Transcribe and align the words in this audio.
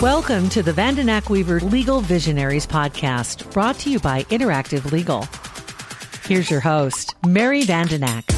Welcome 0.00 0.48
to 0.48 0.64
the 0.64 0.72
Vandenack 0.72 1.30
Weaver 1.30 1.60
Legal 1.60 2.00
Visionaries 2.00 2.66
podcast, 2.66 3.48
brought 3.52 3.78
to 3.80 3.90
you 3.90 4.00
by 4.00 4.24
Interactive 4.24 4.90
Legal. 4.90 5.28
Here's 6.24 6.50
your 6.50 6.58
host, 6.58 7.14
Mary 7.24 7.62
Vandenack. 7.62 8.28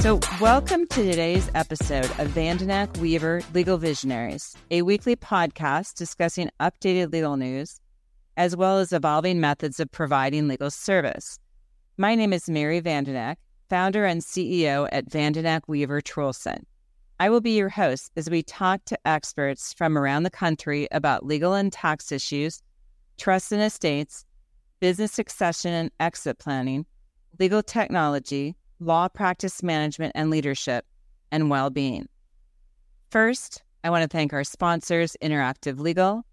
So, 0.00 0.20
welcome 0.38 0.86
to 0.88 1.02
today's 1.02 1.50
episode 1.54 2.10
of 2.18 2.28
Vandenack 2.28 2.98
Weaver 2.98 3.40
Legal 3.54 3.78
Visionaries, 3.78 4.54
a 4.70 4.82
weekly 4.82 5.16
podcast 5.16 5.94
discussing 5.94 6.50
updated 6.60 7.10
legal 7.10 7.38
news, 7.38 7.80
as 8.36 8.54
well 8.54 8.80
as 8.80 8.92
evolving 8.92 9.40
methods 9.40 9.80
of 9.80 9.90
providing 9.90 10.46
legal 10.46 10.70
service. 10.70 11.38
My 11.96 12.14
name 12.14 12.34
is 12.34 12.50
Mary 12.50 12.82
Vandenack, 12.82 13.36
founder 13.70 14.04
and 14.04 14.20
CEO 14.20 14.88
at 14.90 15.08
Vandenack 15.08 15.62
Weaver 15.68 16.02
Trulson. 16.02 16.64
I 17.20 17.30
will 17.30 17.40
be 17.40 17.56
your 17.56 17.68
host 17.68 18.10
as 18.16 18.28
we 18.28 18.42
talk 18.42 18.84
to 18.86 18.98
experts 19.06 19.72
from 19.72 19.96
around 19.96 20.24
the 20.24 20.30
country 20.30 20.88
about 20.90 21.24
legal 21.24 21.54
and 21.54 21.72
tax 21.72 22.10
issues, 22.10 22.62
trusts 23.16 23.52
and 23.52 23.62
estates, 23.62 24.24
business 24.80 25.12
succession 25.12 25.72
and 25.72 25.90
exit 26.00 26.38
planning, 26.38 26.84
legal 27.38 27.62
technology, 27.62 28.56
law 28.80 29.06
practice 29.06 29.62
management 29.62 30.12
and 30.16 30.30
leadership, 30.30 30.84
and 31.30 31.48
well 31.48 31.70
being. 31.70 32.08
First, 33.10 33.62
I 33.84 33.90
want 33.90 34.02
to 34.02 34.08
thank 34.08 34.32
our 34.32 34.44
sponsors 34.44 35.16
Interactive 35.22 35.78
Legal, 35.78 36.24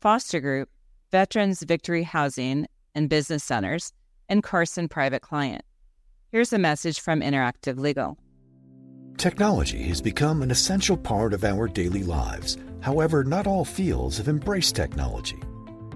Foster 0.00 0.40
Group, 0.40 0.68
Veterans 1.10 1.62
Victory 1.62 2.04
Housing 2.04 2.66
and 2.94 3.08
Business 3.08 3.42
Centers, 3.42 3.92
and 4.28 4.42
Carson 4.42 4.88
Private 4.88 5.22
Client. 5.22 5.64
Here's 6.32 6.52
a 6.52 6.58
message 6.58 6.98
from 6.98 7.20
Interactive 7.20 7.78
Legal. 7.78 8.18
Technology 9.16 9.84
has 9.84 10.02
become 10.02 10.42
an 10.42 10.50
essential 10.50 10.96
part 10.96 11.32
of 11.32 11.44
our 11.44 11.68
daily 11.68 12.02
lives. 12.02 12.58
However, 12.80 13.22
not 13.22 13.46
all 13.46 13.64
fields 13.64 14.18
have 14.18 14.26
embraced 14.26 14.74
technology. 14.74 15.38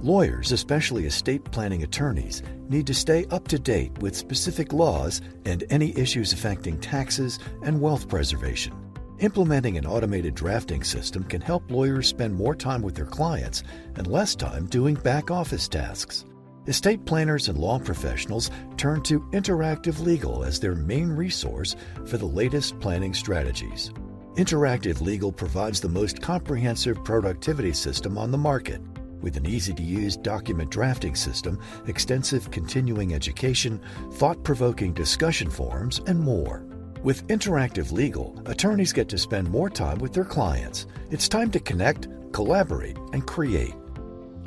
Lawyers, 0.02 0.52
especially 0.52 1.06
estate 1.06 1.42
planning 1.50 1.82
attorneys, 1.82 2.44
need 2.68 2.86
to 2.86 2.94
stay 2.94 3.26
up 3.32 3.48
to 3.48 3.58
date 3.58 3.98
with 3.98 4.14
specific 4.14 4.72
laws 4.72 5.20
and 5.46 5.64
any 5.68 5.98
issues 5.98 6.32
affecting 6.32 6.78
taxes 6.78 7.40
and 7.64 7.80
wealth 7.80 8.08
preservation. 8.08 8.72
Implementing 9.18 9.78
an 9.78 9.84
automated 9.84 10.36
drafting 10.36 10.84
system 10.84 11.24
can 11.24 11.40
help 11.40 11.68
lawyers 11.72 12.06
spend 12.06 12.36
more 12.36 12.54
time 12.54 12.82
with 12.82 12.94
their 12.94 13.04
clients 13.04 13.64
and 13.96 14.06
less 14.06 14.36
time 14.36 14.66
doing 14.66 14.94
back 14.94 15.32
office 15.32 15.66
tasks. 15.66 16.24
Estate 16.66 17.04
planners 17.06 17.48
and 17.48 17.58
law 17.58 17.78
professionals 17.78 18.50
turn 18.76 19.02
to 19.02 19.20
Interactive 19.32 19.98
Legal 20.00 20.44
as 20.44 20.60
their 20.60 20.74
main 20.74 21.08
resource 21.08 21.74
for 22.06 22.18
the 22.18 22.26
latest 22.26 22.78
planning 22.80 23.14
strategies. 23.14 23.90
Interactive 24.36 25.00
Legal 25.00 25.32
provides 25.32 25.80
the 25.80 25.88
most 25.88 26.20
comprehensive 26.20 27.02
productivity 27.02 27.72
system 27.72 28.18
on 28.18 28.30
the 28.30 28.38
market 28.38 28.80
with 29.20 29.36
an 29.36 29.46
easy 29.46 29.72
to 29.74 29.82
use 29.82 30.16
document 30.16 30.70
drafting 30.70 31.14
system, 31.14 31.58
extensive 31.86 32.50
continuing 32.50 33.14
education, 33.14 33.80
thought 34.12 34.42
provoking 34.44 34.92
discussion 34.92 35.50
forums, 35.50 36.00
and 36.06 36.18
more. 36.18 36.64
With 37.02 37.26
Interactive 37.28 37.92
Legal, 37.92 38.40
attorneys 38.46 38.92
get 38.92 39.08
to 39.08 39.18
spend 39.18 39.48
more 39.48 39.70
time 39.70 39.98
with 39.98 40.12
their 40.12 40.24
clients. 40.24 40.86
It's 41.10 41.28
time 41.28 41.50
to 41.52 41.60
connect, 41.60 42.08
collaborate, 42.32 42.96
and 43.12 43.26
create. 43.26 43.74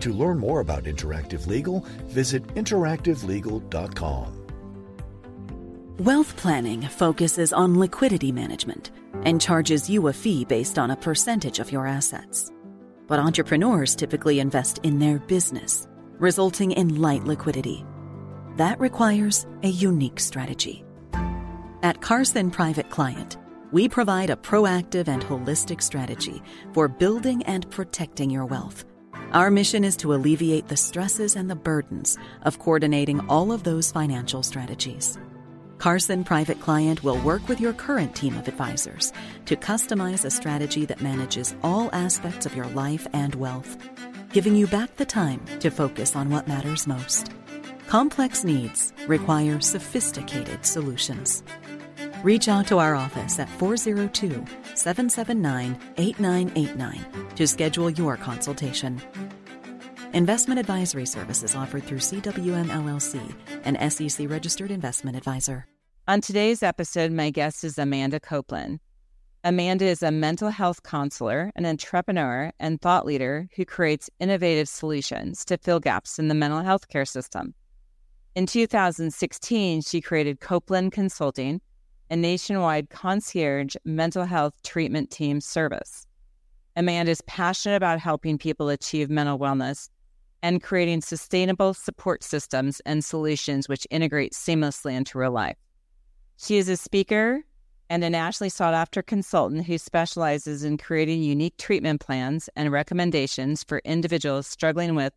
To 0.04 0.14
learn 0.14 0.38
more 0.38 0.62
about 0.62 0.84
Interactive 0.84 1.48
Legal, 1.48 1.86
visit 2.06 2.48
interactivelegal.com. 2.56 4.40
Wealth 6.00 6.38
planning 6.38 6.82
focuses 6.84 7.54
on 7.54 7.80
liquidity 7.80 8.32
management 8.32 8.92
and 9.24 9.40
charges 9.40 9.90
you 9.90 10.08
a 10.08 10.14
fee 10.14 10.46
based 10.46 10.80
on 10.80 10.92
a 10.92 10.96
percentage 10.96 11.60
of 11.60 11.72
your 11.72 11.86
assets 11.88 12.52
but 13.08 13.20
entrepreneurs 13.20 13.96
typically 13.96 14.40
invest 14.40 14.80
in 14.84 15.00
their 15.00 15.20
business, 15.20 15.88
resulting 16.20 16.72
in 16.72 17.02
light 17.02 17.24
liquidity. 17.26 17.86
That 18.58 18.80
requires 18.80 19.46
a 19.64 19.68
unique 19.68 20.20
strategy. 20.20 20.84
At 21.82 22.02
Carson 22.02 22.50
Private 22.50 22.90
Client, 22.90 23.38
we 23.72 23.90
provide 23.90 24.30
a 24.30 24.36
proactive 24.36 25.08
and 25.08 25.22
holistic 25.24 25.82
strategy 25.82 26.42
for 26.74 26.88
building 26.88 27.44
and 27.44 27.70
protecting 27.70 28.30
your 28.30 28.46
wealth. 28.46 28.86
Our 29.34 29.50
mission 29.50 29.84
is 29.84 29.98
to 29.98 30.14
alleviate 30.14 30.68
the 30.68 30.78
stresses 30.78 31.36
and 31.36 31.50
the 31.50 31.56
burdens 31.56 32.20
of 32.44 32.60
coordinating 32.60 33.28
all 33.28 33.52
of 33.52 33.64
those 33.64 33.92
financial 33.92 34.44
strategies. 34.44 35.18
Carson 35.80 36.24
Private 36.24 36.60
Client 36.60 37.04
will 37.04 37.18
work 37.22 37.48
with 37.48 37.60
your 37.60 37.74
current 37.74 38.16
team 38.16 38.38
of 38.38 38.48
advisors 38.48 39.12
to 39.48 39.56
customize 39.56 40.24
a 40.24 40.30
strategy 40.30 40.86
that 40.86 41.02
manages 41.02 41.56
all 41.64 41.90
aspects 41.94 42.46
of 42.46 42.56
your 42.56 42.68
life 42.68 43.08
and 43.14 43.34
wealth, 43.34 43.76
giving 44.32 44.56
you 44.56 44.68
back 44.68 44.96
the 44.98 45.06
time 45.06 45.44
to 45.62 45.72
focus 45.72 46.16
on 46.16 46.30
what 46.30 46.48
matters 46.48 46.86
most. 46.86 47.32
Complex 47.88 48.44
needs 48.44 48.94
require 49.08 49.60
sophisticated 49.60 50.64
solutions. 50.64 51.42
Reach 52.24 52.48
out 52.48 52.68
to 52.68 52.78
our 52.78 52.96
office 52.96 53.38
at 53.38 53.50
402 53.50 54.30
779 54.76 55.78
8989 55.98 57.36
to 57.36 57.46
schedule 57.46 57.90
your 57.90 58.16
consultation. 58.16 59.02
Investment 60.14 60.58
advisory 60.58 61.06
services 61.06 61.54
offered 61.54 61.84
through 61.84 61.98
CWM 61.98 62.68
LLC, 62.68 63.20
an 63.66 63.90
SEC 63.90 64.30
registered 64.30 64.72
investment 64.72 65.18
advisor. 65.18 65.68
On 66.08 66.22
today's 66.22 66.64
episode, 66.64 67.12
my 67.12 67.30
guest 67.30 67.66
is 67.66 67.78
Amanda 67.78 68.22
Koplin. 68.22 68.80
Amanda 69.44 69.84
is 69.84 70.02
a 70.02 70.10
mental 70.10 70.48
health 70.48 70.82
counselor, 70.82 71.52
an 71.58 71.66
entrepreneur, 71.66 72.54
and 72.58 72.80
thought 72.80 73.06
leader 73.06 73.50
who 73.58 73.66
creates 73.66 74.10
innovative 74.22 74.70
solutions 74.70 75.44
to 75.44 75.58
fill 75.58 75.82
gaps 75.82 76.18
in 76.20 76.30
the 76.30 76.36
mental 76.36 76.62
health 76.62 76.88
care 76.88 77.04
system. 77.04 77.54
In 78.34 78.46
2016, 78.46 79.82
she 79.82 80.00
created 80.00 80.40
Koplin 80.40 80.90
Consulting, 80.90 81.60
a 82.14 82.16
nationwide 82.16 82.92
concierge 82.92 83.76
mental 83.86 84.24
health 84.24 84.62
treatment 84.62 85.10
team 85.10 85.42
service. 85.42 86.06
Amanda 86.76 87.10
is 87.10 87.22
passionate 87.22 87.76
about 87.76 88.00
helping 88.00 88.38
people 88.38 88.70
achieve 88.70 89.10
mental 89.10 89.40
wellness 89.40 89.90
and 90.44 90.62
creating 90.62 91.02
sustainable 91.02 91.74
support 91.74 92.24
systems 92.24 92.80
and 92.86 93.04
solutions 93.04 93.68
which 93.68 93.88
integrate 93.90 94.34
seamlessly 94.34 94.94
into 94.94 95.18
real 95.18 95.32
life. 95.32 95.58
She 96.38 96.58
is 96.58 96.70
a 96.70 96.78
speaker 96.78 97.42
and 97.90 98.04
a 98.04 98.12
nationally 98.12 98.50
sought 98.50 98.76
after 98.76 99.02
consultant 99.02 99.66
who 99.66 99.80
specializes 99.80 100.64
in 100.64 100.78
creating 100.78 101.24
unique 101.24 101.58
treatment 101.58 102.00
plans 102.00 102.48
and 102.56 102.72
recommendations 102.72 103.64
for 103.64 103.82
individuals 103.86 104.46
struggling 104.46 104.94
with 104.94 105.14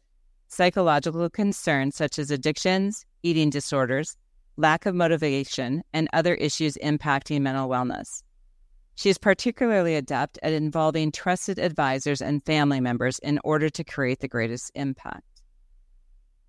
psychological 0.49 1.28
concerns 1.28 1.95
such 1.95 2.19
as 2.19 2.31
addictions, 2.31 3.05
eating 3.23 3.51
disorders, 3.51 4.17
lack 4.56 4.87
of 4.87 4.94
motivation, 4.94 5.83
and 5.93 6.09
other 6.12 6.34
issues 6.34 6.78
impacting 6.83 7.43
mental 7.43 7.69
wellness. 7.69 8.22
She 8.94 9.11
is 9.11 9.19
particularly 9.19 9.94
adept 9.94 10.39
at 10.43 10.55
involving 10.55 11.12
trusted 11.12 11.59
advisors 11.59 12.22
and 12.22 12.44
family 12.44 12.81
members 12.81 13.19
in 13.19 13.39
order 13.45 13.69
to 13.69 13.84
create 13.84 14.21
the 14.21 14.28
greatest 14.28 14.72
impact. 14.75 15.22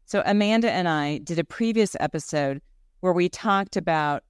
So, 0.06 0.24
Amanda 0.26 0.72
and 0.72 0.88
I 0.88 1.18
did 1.18 1.40
a 1.40 1.44
previous 1.44 1.98
episode 2.00 2.62
where 3.02 3.12
we 3.12 3.28
talked 3.28 3.76
about 3.76 4.24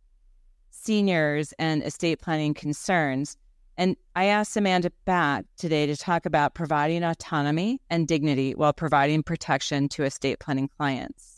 seniors 0.71 1.53
and 1.59 1.83
estate 1.83 2.19
planning 2.19 2.55
concerns. 2.55 3.37
And 3.77 3.95
I 4.15 4.25
asked 4.25 4.57
Amanda 4.57 4.91
back 5.05 5.45
today 5.57 5.85
to 5.85 5.95
talk 5.95 6.25
about 6.25 6.55
providing 6.55 7.03
autonomy 7.03 7.79
and 7.91 8.07
dignity 8.07 8.55
while 8.55 8.73
providing 8.73 9.21
protection 9.21 9.87
to 9.89 10.03
estate 10.03 10.39
planning 10.39 10.69
clients. 10.77 11.36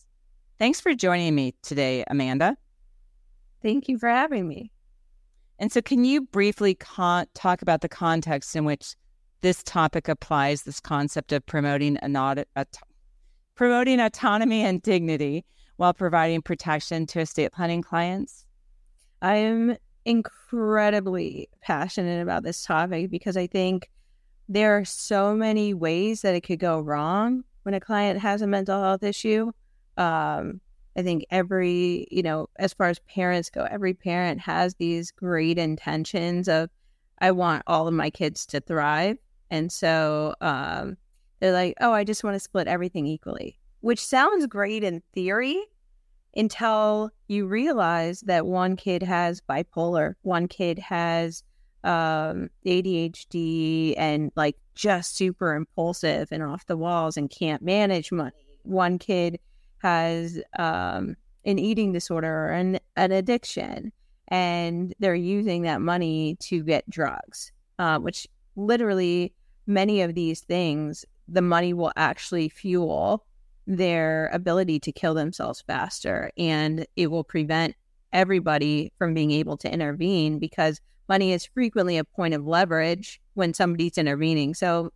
Thanks 0.59 0.81
for 0.81 0.93
joining 0.93 1.35
me 1.35 1.55
today, 1.63 2.03
Amanda. 2.09 2.57
Thank 3.63 3.87
you 3.87 3.97
for 3.97 4.09
having 4.09 4.45
me. 4.45 4.71
And 5.57 5.71
so, 5.71 5.81
can 5.81 6.03
you 6.03 6.21
briefly 6.21 6.75
con- 6.75 7.27
talk 7.33 7.61
about 7.61 7.79
the 7.79 7.87
context 7.87 8.57
in 8.57 8.65
which 8.65 8.95
this 9.39 9.63
topic 9.63 10.09
applies 10.09 10.63
this 10.63 10.81
concept 10.81 11.31
of 11.31 11.45
promoting 11.45 11.97
aut- 11.97 12.45
promoting 13.55 14.01
autonomy 14.01 14.63
and 14.63 14.81
dignity 14.81 15.45
while 15.77 15.93
providing 15.93 16.41
protection 16.41 17.05
to 17.07 17.21
estate 17.21 17.53
planning 17.53 17.81
clients? 17.81 18.45
I 19.21 19.35
am 19.35 19.77
incredibly 20.03 21.47
passionate 21.61 22.21
about 22.21 22.43
this 22.43 22.63
topic 22.63 23.09
because 23.09 23.37
I 23.37 23.47
think 23.47 23.89
there 24.49 24.77
are 24.77 24.83
so 24.83 25.33
many 25.35 25.73
ways 25.73 26.21
that 26.21 26.35
it 26.35 26.41
could 26.41 26.59
go 26.59 26.81
wrong 26.81 27.45
when 27.63 27.75
a 27.75 27.79
client 27.79 28.19
has 28.19 28.41
a 28.41 28.47
mental 28.47 28.81
health 28.81 29.03
issue. 29.03 29.53
Um, 29.97 30.61
I 30.97 31.03
think 31.03 31.25
every, 31.29 32.07
you 32.11 32.23
know, 32.23 32.47
as 32.57 32.73
far 32.73 32.87
as 32.87 32.99
parents 32.99 33.49
go, 33.49 33.67
every 33.69 33.93
parent 33.93 34.41
has 34.41 34.75
these 34.75 35.11
great 35.11 35.57
intentions 35.57 36.47
of, 36.49 36.69
I 37.19 37.31
want 37.31 37.63
all 37.67 37.87
of 37.87 37.93
my 37.93 38.09
kids 38.09 38.45
to 38.47 38.59
thrive. 38.59 39.17
And 39.49 39.71
so 39.71 40.35
um, 40.41 40.97
they're 41.39 41.53
like, 41.53 41.75
oh, 41.79 41.91
I 41.93 42.03
just 42.03 42.23
want 42.23 42.35
to 42.35 42.39
split 42.39 42.67
everything 42.67 43.05
equally, 43.05 43.59
which 43.81 44.03
sounds 44.03 44.45
great 44.47 44.83
in 44.83 45.01
theory. 45.13 45.63
until 46.35 47.11
you 47.27 47.47
realize 47.47 48.21
that 48.21 48.45
one 48.45 48.75
kid 48.75 49.03
has 49.03 49.41
bipolar, 49.41 50.13
one 50.21 50.47
kid 50.47 50.79
has 50.79 51.43
um, 51.83 52.49
ADHD 52.65 53.93
and 53.97 54.31
like 54.35 54.55
just 54.75 55.15
super 55.15 55.55
impulsive 55.55 56.27
and 56.31 56.43
off 56.43 56.65
the 56.65 56.77
walls 56.77 57.17
and 57.17 57.29
can't 57.29 57.61
manage 57.61 58.11
money. 58.11 58.31
One 58.63 58.99
kid 58.99 59.39
has 59.81 60.39
um, 60.57 61.15
an 61.45 61.59
eating 61.59 61.91
disorder 61.91 62.45
or 62.45 62.51
an, 62.51 62.79
an 62.95 63.11
addiction, 63.11 63.91
and 64.27 64.93
they're 64.99 65.15
using 65.15 65.63
that 65.63 65.81
money 65.81 66.37
to 66.41 66.63
get 66.63 66.89
drugs, 66.89 67.51
uh, 67.79 67.99
which 67.99 68.27
literally 68.55 69.33
many 69.67 70.01
of 70.01 70.15
these 70.15 70.41
things, 70.41 71.05
the 71.27 71.41
money 71.41 71.73
will 71.73 71.91
actually 71.95 72.49
fuel 72.49 73.25
their 73.67 74.29
ability 74.33 74.79
to 74.79 74.91
kill 74.91 75.13
themselves 75.13 75.61
faster 75.61 76.31
and 76.37 76.87
it 76.95 77.11
will 77.11 77.23
prevent 77.23 77.75
everybody 78.11 78.91
from 78.97 79.13
being 79.13 79.29
able 79.29 79.55
to 79.55 79.71
intervene 79.71 80.39
because 80.39 80.81
money 81.07 81.31
is 81.33 81.45
frequently 81.45 81.97
a 81.97 82.03
point 82.03 82.33
of 82.33 82.47
leverage 82.47 83.21
when 83.35 83.53
somebody's 83.53 83.97
intervening. 83.97 84.55
So 84.55 84.91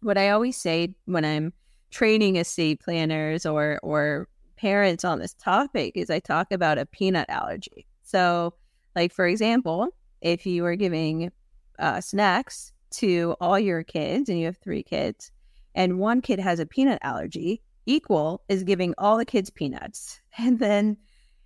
what 0.00 0.16
I 0.16 0.30
always 0.30 0.56
say 0.56 0.94
when 1.06 1.24
I'm 1.24 1.52
training 1.94 2.34
estate 2.34 2.80
planners 2.80 3.46
or 3.46 3.78
or 3.84 4.28
parents 4.56 5.04
on 5.04 5.20
this 5.20 5.32
topic 5.34 5.92
is 5.94 6.10
I 6.10 6.18
talk 6.18 6.50
about 6.50 6.76
a 6.76 6.86
peanut 6.86 7.30
allergy. 7.30 7.86
So 8.02 8.54
like 8.96 9.12
for 9.12 9.28
example, 9.28 9.88
if 10.20 10.44
you 10.44 10.64
are 10.64 10.74
giving 10.74 11.30
uh, 11.78 12.00
snacks 12.00 12.72
to 12.98 13.36
all 13.40 13.60
your 13.60 13.84
kids 13.84 14.28
and 14.28 14.40
you 14.40 14.46
have 14.46 14.56
three 14.56 14.82
kids 14.82 15.30
and 15.76 16.00
one 16.00 16.20
kid 16.20 16.40
has 16.40 16.58
a 16.58 16.66
peanut 16.66 16.98
allergy, 17.02 17.62
equal 17.86 18.42
is 18.48 18.64
giving 18.64 18.92
all 18.98 19.16
the 19.16 19.24
kids 19.24 19.50
peanuts. 19.50 20.20
And 20.38 20.58
then 20.58 20.96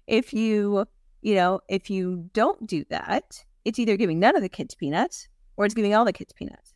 if 0.06 0.32
you, 0.32 0.86
you 1.20 1.34
know, 1.34 1.60
if 1.68 1.90
you 1.90 2.30
don't 2.32 2.66
do 2.66 2.86
that, 2.88 3.44
it's 3.66 3.78
either 3.78 3.98
giving 3.98 4.18
none 4.18 4.34
of 4.34 4.40
the 4.40 4.48
kids 4.48 4.74
peanuts 4.74 5.28
or 5.58 5.66
it's 5.66 5.74
giving 5.74 5.94
all 5.94 6.06
the 6.06 6.12
kids 6.14 6.32
peanuts. 6.32 6.72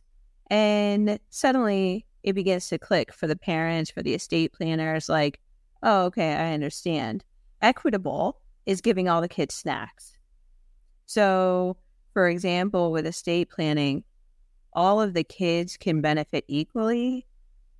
And 0.51 1.19
suddenly 1.31 2.05
it 2.23 2.33
begins 2.33 2.67
to 2.69 2.77
click 2.77 3.13
for 3.13 3.27
the 3.27 3.35
parents, 3.35 3.91
for 3.91 4.01
the 4.01 4.13
estate 4.13 4.53
planners, 4.53 5.09
like, 5.09 5.39
oh, 5.81 6.05
okay, 6.05 6.33
I 6.33 6.53
understand. 6.53 7.23
Equitable 7.61 8.39
is 8.65 8.81
giving 8.81 9.09
all 9.09 9.21
the 9.21 9.27
kids 9.27 9.55
snacks. 9.55 10.17
So, 11.05 11.77
for 12.13 12.27
example, 12.27 12.91
with 12.91 13.05
estate 13.05 13.49
planning, 13.49 14.03
all 14.73 15.01
of 15.01 15.13
the 15.13 15.23
kids 15.23 15.77
can 15.77 16.01
benefit 16.01 16.45
equally 16.47 17.27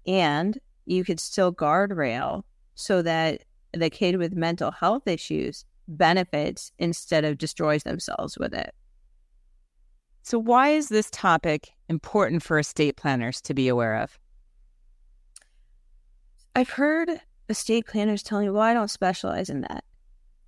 and 0.05 0.57
you 0.85 1.03
could 1.03 1.19
still 1.19 1.53
guardrail 1.53 2.43
so 2.75 3.01
that 3.01 3.43
the 3.73 3.89
kid 3.89 4.17
with 4.17 4.33
mental 4.33 4.71
health 4.71 5.07
issues 5.07 5.65
benefits 5.87 6.71
instead 6.77 7.25
of 7.25 7.37
destroys 7.37 7.83
themselves 7.83 8.37
with 8.37 8.53
it. 8.53 8.73
So, 10.23 10.39
why 10.39 10.69
is 10.69 10.89
this 10.89 11.09
topic 11.11 11.71
important 11.89 12.43
for 12.43 12.57
estate 12.57 12.95
planners 12.95 13.41
to 13.41 13.53
be 13.53 13.67
aware 13.67 13.97
of? 13.97 14.17
I've 16.55 16.69
heard 16.69 17.09
estate 17.49 17.87
planners 17.87 18.23
telling 18.23 18.45
me, 18.45 18.51
well, 18.51 18.61
I 18.61 18.73
don't 18.73 18.89
specialize 18.89 19.49
in 19.49 19.61
that. 19.61 19.83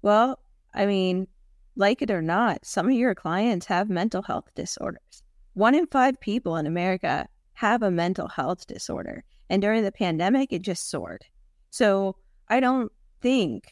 Well, 0.01 0.39
I 0.73 0.85
mean, 0.85 1.27
like 1.75 2.01
it 2.01 2.11
or 2.11 2.21
not, 2.21 2.65
some 2.65 2.87
of 2.87 2.93
your 2.93 3.15
clients 3.15 3.65
have 3.67 3.89
mental 3.89 4.21
health 4.21 4.49
disorders. 4.55 5.23
One 5.53 5.73
in 5.73 5.87
five 5.87 6.19
people 6.19 6.57
in 6.57 6.67
America 6.67 7.27
have 7.53 7.81
a 7.81 7.91
mental 7.91 8.27
health 8.27 8.67
disorder. 8.67 9.23
And 9.49 9.61
during 9.61 9.83
the 9.83 9.91
pandemic, 9.91 10.53
it 10.53 10.61
just 10.61 10.89
soared. 10.89 11.25
So 11.71 12.17
I 12.49 12.59
don't 12.59 12.91
think 13.21 13.71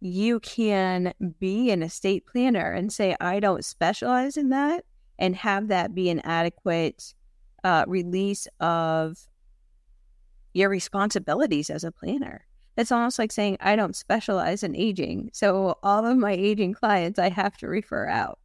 you 0.00 0.40
can 0.40 1.12
be 1.38 1.70
an 1.70 1.82
estate 1.82 2.26
planner 2.26 2.72
and 2.72 2.92
say, 2.92 3.16
I 3.20 3.40
don't 3.40 3.64
specialize 3.64 4.36
in 4.36 4.50
that 4.50 4.84
and 5.18 5.36
have 5.36 5.68
that 5.68 5.94
be 5.94 6.10
an 6.10 6.20
adequate 6.20 7.14
uh, 7.64 7.84
release 7.86 8.48
of 8.60 9.18
your 10.52 10.68
responsibilities 10.68 11.70
as 11.70 11.84
a 11.84 11.92
planner. 11.92 12.44
It's 12.76 12.92
almost 12.92 13.18
like 13.18 13.32
saying, 13.32 13.58
I 13.60 13.76
don't 13.76 13.96
specialize 13.96 14.62
in 14.62 14.74
aging. 14.74 15.30
So 15.32 15.78
all 15.82 16.06
of 16.06 16.16
my 16.16 16.32
aging 16.32 16.74
clients, 16.74 17.18
I 17.18 17.28
have 17.28 17.56
to 17.58 17.68
refer 17.68 18.06
out. 18.06 18.38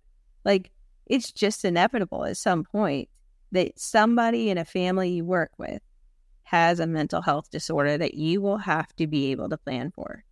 Like 0.44 0.72
it's 1.06 1.31
just 1.31 1.66
inevitable 1.66 2.25
at 2.25 2.38
some 2.38 2.63
point 2.63 3.10
that 3.52 3.80
somebody 3.80 4.50
in 4.50 4.57
a 4.57 4.66
family 4.66 5.10
you 5.10 5.25
work 5.25 5.52
with 5.57 5.81
has 6.44 6.80
a 6.80 6.88
mental 6.88 7.22
health 7.22 7.50
disorder 7.50 7.98
that 7.98 8.13
you 8.13 8.42
will 8.42 8.57
have 8.57 8.96
to 8.96 9.07
be 9.07 9.31
able 9.31 9.50
to 9.50 9.57
plan 9.57 9.92
for. 9.92 10.24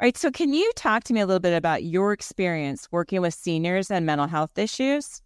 All 0.00 0.06
right. 0.06 0.16
So, 0.16 0.30
can 0.30 0.54
you 0.54 0.70
talk 0.76 1.04
to 1.04 1.12
me 1.12 1.20
a 1.20 1.26
little 1.26 1.40
bit 1.40 1.54
about 1.54 1.84
your 1.84 2.12
experience 2.12 2.88
working 2.90 3.20
with 3.20 3.34
seniors 3.34 3.90
and 3.90 4.06
mental 4.06 4.26
health 4.26 4.56
issues? 4.56 5.20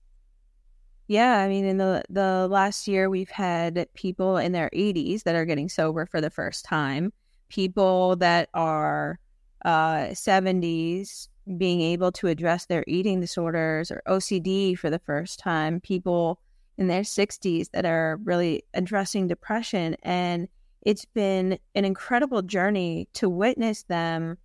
Yeah, 1.06 1.38
I 1.38 1.48
mean, 1.48 1.64
in 1.66 1.76
the 1.76 2.02
the 2.08 2.48
last 2.50 2.88
year, 2.88 3.10
we've 3.10 3.30
had 3.30 3.86
people 3.94 4.36
in 4.38 4.52
their 4.52 4.70
80s 4.72 5.24
that 5.24 5.34
are 5.34 5.44
getting 5.44 5.68
sober 5.68 6.06
for 6.06 6.20
the 6.20 6.30
first 6.30 6.64
time. 6.64 7.12
People 7.50 8.16
that 8.16 8.48
are 8.54 9.18
uh, 9.64 10.14
70s 10.14 11.28
being 11.58 11.82
able 11.82 12.10
to 12.12 12.28
address 12.28 12.66
their 12.66 12.84
eating 12.86 13.20
disorders 13.20 13.90
or 13.90 14.02
OCD 14.06 14.74
for 14.74 14.88
the 14.88 14.98
first 14.98 15.38
time. 15.38 15.80
People 15.80 16.40
in 16.78 16.86
their 16.88 17.04
60s 17.04 17.68
that 17.70 17.84
are 17.84 18.18
really 18.24 18.64
addressing 18.72 19.28
depression. 19.28 19.96
And 20.02 20.48
it's 20.82 21.04
been 21.04 21.58
an 21.74 21.84
incredible 21.84 22.40
journey 22.42 23.08
to 23.14 23.28
witness 23.28 23.82
them 23.84 24.38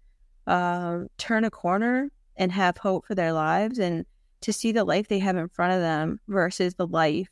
uh, 0.47 1.00
turn 1.17 1.45
a 1.45 1.51
corner 1.51 2.12
and 2.38 2.51
have 2.51 2.77
hope 2.77 3.05
for 3.05 3.15
their 3.15 3.33
lives 3.33 3.79
and 3.79 4.05
to 4.41 4.53
see 4.53 4.71
the 4.71 4.83
life 4.83 5.07
they 5.07 5.19
have 5.19 5.38
in 5.38 5.50
front 5.50 5.74
of 5.74 5.81
them 5.81 6.19
versus 6.27 6.75
the 6.75 6.88
life 6.88 7.30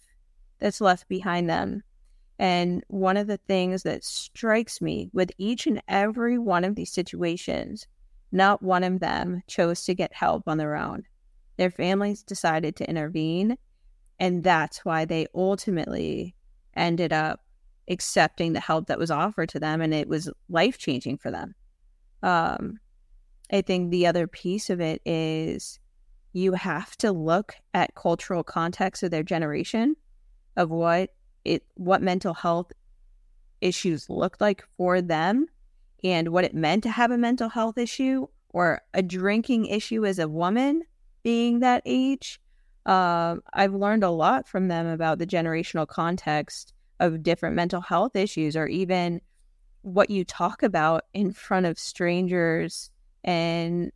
that's 0.59 0.81
left 0.81 1.07
behind 1.07 1.49
them. 1.49 1.83
And 2.39 2.83
one 2.87 3.17
of 3.17 3.27
the 3.27 3.39
things 3.47 3.83
that 3.83 4.03
strikes 4.03 4.81
me 4.81 5.09
with 5.13 5.31
each 5.37 5.65
and 5.67 5.81
every 5.87 6.37
one 6.37 6.63
of 6.63 6.75
these 6.75 6.91
situations, 6.91 7.87
not 8.31 8.61
one 8.61 8.83
of 8.83 8.99
them 8.99 9.41
chose 9.47 9.83
to 9.85 9.95
get 9.95 10.13
help 10.13 10.43
on 10.47 10.57
their 10.57 10.75
own. 10.75 11.03
Their 11.57 11.71
families 11.71 12.21
decided 12.23 12.75
to 12.75 12.89
intervene 12.89 13.57
and 14.19 14.43
that's 14.43 14.83
why 14.83 15.05
they 15.05 15.27
ultimately 15.35 16.35
ended 16.75 17.13
up 17.13 17.41
accepting 17.87 18.53
the 18.53 18.59
help 18.59 18.87
that 18.87 18.99
was 18.99 19.11
offered 19.11 19.49
to 19.49 19.59
them. 19.59 19.81
And 19.81 19.93
it 19.93 20.07
was 20.07 20.31
life 20.49 20.77
changing 20.77 21.17
for 21.17 21.31
them. 21.31 21.55
Um, 22.23 22.79
I 23.51 23.61
think 23.61 23.91
the 23.91 24.07
other 24.07 24.27
piece 24.27 24.69
of 24.69 24.81
it 24.81 25.01
is 25.05 25.79
you 26.33 26.53
have 26.53 26.95
to 26.97 27.11
look 27.11 27.55
at 27.73 27.95
cultural 27.95 28.43
context 28.43 29.03
of 29.03 29.11
their 29.11 29.23
generation 29.23 29.95
of 30.55 30.69
what 30.69 31.13
it 31.45 31.63
what 31.75 32.01
mental 32.01 32.33
health 32.33 32.71
issues 33.61 34.09
looked 34.09 34.41
like 34.41 34.63
for 34.77 35.01
them 35.01 35.47
and 36.03 36.29
what 36.29 36.43
it 36.43 36.53
meant 36.53 36.83
to 36.83 36.89
have 36.89 37.11
a 37.11 37.17
mental 37.17 37.49
health 37.49 37.77
issue 37.77 38.27
or 38.49 38.81
a 38.93 39.01
drinking 39.01 39.65
issue 39.65 40.05
as 40.05 40.19
a 40.19 40.27
woman 40.27 40.83
being 41.23 41.59
that 41.59 41.81
age. 41.85 42.39
Um, 42.85 43.41
I've 43.53 43.73
learned 43.73 44.03
a 44.03 44.09
lot 44.09 44.47
from 44.47 44.67
them 44.67 44.87
about 44.87 45.19
the 45.19 45.27
generational 45.27 45.87
context 45.87 46.73
of 46.99 47.23
different 47.23 47.55
mental 47.55 47.81
health 47.81 48.15
issues 48.15 48.55
or 48.55 48.67
even 48.67 49.21
what 49.81 50.09
you 50.09 50.23
talk 50.23 50.63
about 50.63 51.05
in 51.13 51.33
front 51.33 51.65
of 51.65 51.77
strangers 51.77 52.89
and 53.23 53.91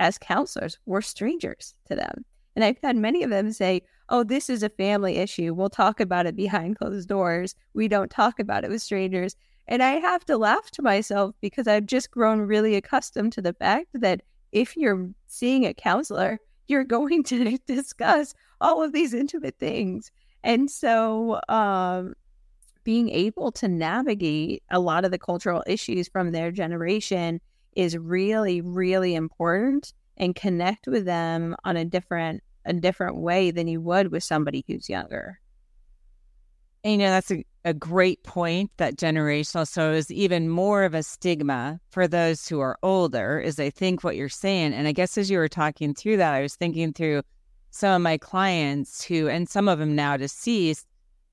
as 0.00 0.18
counselors 0.18 0.78
we're 0.86 1.00
strangers 1.00 1.74
to 1.86 1.94
them. 1.94 2.24
And 2.56 2.64
i've 2.64 2.78
had 2.82 2.96
many 2.96 3.22
of 3.22 3.30
them 3.30 3.52
say 3.52 3.82
oh 4.08 4.24
this 4.24 4.50
is 4.50 4.64
a 4.64 4.68
family 4.68 5.18
issue. 5.18 5.54
We'll 5.54 5.70
talk 5.70 6.00
about 6.00 6.26
it 6.26 6.34
behind 6.34 6.78
closed 6.78 7.08
doors. 7.08 7.54
We 7.74 7.86
don't 7.86 8.10
talk 8.10 8.40
about 8.40 8.64
it 8.64 8.70
with 8.70 8.82
strangers. 8.82 9.36
And 9.68 9.82
i 9.84 9.92
have 9.92 10.24
to 10.24 10.36
laugh 10.36 10.70
to 10.72 10.82
myself 10.82 11.36
because 11.40 11.68
i've 11.68 11.86
just 11.86 12.10
grown 12.10 12.40
really 12.40 12.74
accustomed 12.74 13.32
to 13.34 13.42
the 13.42 13.54
fact 13.54 13.86
that 13.94 14.22
if 14.50 14.76
you're 14.76 15.08
seeing 15.28 15.64
a 15.64 15.74
counselor 15.74 16.40
you're 16.70 16.84
going 16.98 17.22
to 17.24 17.58
discuss 17.66 18.34
all 18.60 18.82
of 18.82 18.92
these 18.92 19.12
intimate 19.12 19.58
things. 19.58 20.10
And 20.42 20.70
so, 20.70 21.40
um, 21.48 22.14
being 22.82 23.10
able 23.10 23.52
to 23.52 23.68
navigate 23.68 24.62
a 24.70 24.80
lot 24.80 25.04
of 25.04 25.10
the 25.10 25.18
cultural 25.18 25.62
issues 25.66 26.08
from 26.08 26.32
their 26.32 26.50
generation 26.50 27.40
is 27.76 27.96
really, 27.96 28.60
really 28.60 29.14
important 29.14 29.92
and 30.16 30.34
connect 30.34 30.86
with 30.86 31.04
them 31.04 31.56
on 31.64 31.76
a 31.76 31.84
different 31.84 32.42
a 32.66 32.72
different 32.74 33.16
way 33.16 33.50
than 33.50 33.68
you 33.68 33.80
would 33.80 34.12
with 34.12 34.22
somebody 34.22 34.64
who's 34.66 34.88
younger. 34.88 35.40
And, 36.84 37.00
you 37.00 37.06
know, 37.06 37.10
that's 37.10 37.30
a, 37.30 37.44
a 37.64 37.74
great 37.74 38.22
point 38.22 38.70
that 38.76 38.96
generational. 38.96 39.66
So 39.66 39.92
is 39.92 40.10
even 40.10 40.48
more 40.48 40.84
of 40.84 40.94
a 40.94 41.02
stigma 41.02 41.80
for 41.90 42.06
those 42.06 42.46
who 42.46 42.60
are 42.60 42.78
older, 42.82 43.40
is 43.40 43.56
they 43.56 43.70
think 43.70 44.04
what 44.04 44.16
you're 44.16 44.28
saying. 44.28 44.74
And 44.74 44.86
I 44.86 44.92
guess 44.92 45.16
as 45.16 45.30
you 45.30 45.38
were 45.38 45.48
talking 45.48 45.94
through 45.94 46.18
that, 46.18 46.34
I 46.34 46.42
was 46.42 46.54
thinking 46.54 46.92
through 46.92 47.22
some 47.70 47.96
of 47.96 48.02
my 48.02 48.18
clients 48.18 49.04
who, 49.04 49.28
and 49.28 49.48
some 49.48 49.68
of 49.68 49.78
them 49.78 49.94
now 49.94 50.16
deceased, 50.16 50.86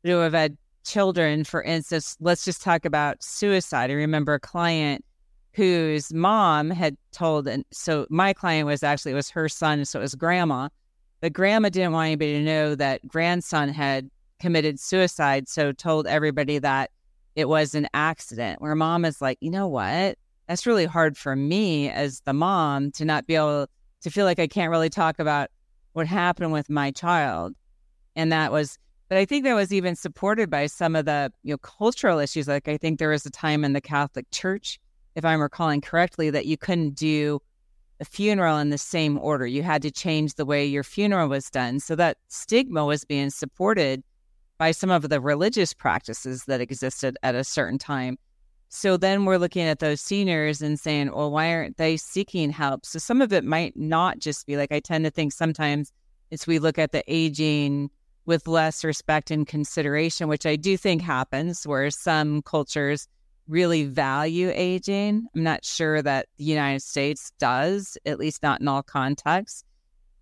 who 0.03 0.17
have 0.17 0.33
had 0.33 0.57
children, 0.85 1.43
for 1.43 1.61
instance, 1.61 2.15
let's 2.19 2.45
just 2.45 2.61
talk 2.61 2.85
about 2.85 3.21
suicide. 3.21 3.91
I 3.91 3.95
remember 3.95 4.33
a 4.33 4.39
client 4.39 5.03
whose 5.57 6.13
mom 6.13 6.69
had 6.69 6.95
told, 7.11 7.47
and 7.47 7.65
so 7.71 8.05
my 8.11 8.31
client 8.31 8.67
was 8.67 8.83
actually, 8.83 9.11
it 9.11 9.15
was 9.15 9.31
her 9.31 9.49
son, 9.49 9.83
so 9.85 9.99
it 9.99 10.03
was 10.03 10.13
grandma. 10.13 10.69
But 11.19 11.33
grandma 11.33 11.69
didn't 11.69 11.93
want 11.93 12.05
anybody 12.05 12.33
to 12.33 12.43
know 12.43 12.75
that 12.75 13.05
grandson 13.07 13.69
had 13.69 14.07
committed 14.39 14.79
suicide, 14.79 15.49
so 15.49 15.71
told 15.71 16.05
everybody 16.05 16.59
that 16.59 16.91
it 17.35 17.49
was 17.49 17.73
an 17.73 17.87
accident. 17.95 18.61
Where 18.61 18.75
mom 18.75 19.03
is 19.03 19.19
like, 19.19 19.39
you 19.41 19.49
know 19.49 19.67
what? 19.67 20.19
That's 20.47 20.67
really 20.67 20.85
hard 20.85 21.17
for 21.17 21.35
me 21.35 21.89
as 21.89 22.21
the 22.21 22.33
mom 22.33 22.91
to 22.91 23.03
not 23.03 23.25
be 23.25 23.33
able 23.33 23.67
to 24.01 24.11
feel 24.11 24.25
like 24.25 24.37
I 24.37 24.47
can't 24.47 24.69
really 24.69 24.91
talk 24.91 25.17
about 25.17 25.49
what 25.93 26.05
happened 26.05 26.51
with 26.51 26.69
my 26.69 26.91
child. 26.91 27.55
And 28.15 28.31
that 28.31 28.51
was, 28.51 28.77
but 29.09 29.17
I 29.17 29.25
think 29.25 29.43
that 29.43 29.55
was 29.55 29.73
even 29.73 29.95
supported 29.95 30.51
by 30.51 30.67
some 30.67 30.95
of 30.95 31.05
the, 31.05 31.31
you 31.41 31.53
know, 31.53 31.57
cultural 31.57 32.19
issues. 32.19 32.47
Like 32.47 32.67
I 32.67 32.77
think 32.77 32.99
there 32.99 33.09
was 33.09 33.25
a 33.25 33.31
time 33.31 33.65
in 33.65 33.73
the 33.73 33.81
Catholic 33.81 34.29
Church, 34.29 34.79
if 35.17 35.25
I'm 35.25 35.41
recalling 35.41 35.81
correctly, 35.81 36.29
that 36.29 36.45
you 36.45 36.57
couldn't 36.57 36.91
do 36.91 37.41
a 37.99 38.05
funeral 38.05 38.59
in 38.59 38.69
the 38.69 38.77
same 38.77 39.17
order. 39.17 39.47
You 39.47 39.63
had 39.63 39.81
to 39.81 39.89
change 39.89 40.35
the 40.35 40.45
way 40.45 40.63
your 40.63 40.83
funeral 40.83 41.27
was 41.27 41.49
done. 41.49 41.79
So 41.79 41.95
that 41.95 42.17
stigma 42.27 42.85
was 42.85 43.03
being 43.03 43.31
supported 43.31 44.03
by 44.59 44.69
some 44.71 44.91
of 44.91 45.09
the 45.09 45.19
religious 45.19 45.73
practices 45.73 46.45
that 46.45 46.61
existed 46.61 47.17
at 47.23 47.33
a 47.33 47.43
certain 47.43 47.79
time. 47.79 48.19
So 48.69 48.95
then 48.95 49.25
we're 49.25 49.39
looking 49.39 49.63
at 49.63 49.79
those 49.79 50.01
seniors 50.01 50.61
and 50.61 50.79
saying, 50.79 51.11
well, 51.11 51.31
why 51.31 51.51
aren't 51.51 51.77
they 51.77 51.97
seeking 51.97 52.51
help? 52.51 52.85
So 52.85 52.99
some 52.99 53.19
of 53.19 53.33
it 53.33 53.43
might 53.43 53.75
not 53.75 54.19
just 54.19 54.45
be 54.45 54.55
like, 54.55 54.71
I 54.71 54.79
tend 54.79 55.03
to 55.05 55.11
think 55.11 55.33
sometimes 55.33 55.91
it's 56.29 56.45
we 56.45 56.59
look 56.59 56.77
at 56.77 56.91
the 56.91 57.03
aging 57.07 57.89
with 58.27 58.47
less 58.47 58.83
respect 58.83 59.31
and 59.31 59.47
consideration, 59.47 60.27
which 60.27 60.45
I 60.45 60.57
do 60.57 60.77
think 60.77 61.01
happens 61.01 61.65
where 61.65 61.89
some 61.89 62.43
cultures 62.43 63.07
really 63.47 63.85
value 63.85 64.51
aging. 64.53 65.27
I'm 65.35 65.43
not 65.43 65.65
sure 65.65 66.01
that 66.01 66.27
the 66.37 66.43
United 66.43 66.81
States 66.81 67.31
does, 67.39 67.97
at 68.05 68.19
least 68.19 68.43
not 68.43 68.61
in 68.61 68.67
all 68.67 68.83
contexts. 68.83 69.63